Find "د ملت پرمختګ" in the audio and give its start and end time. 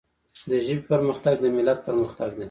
1.41-2.29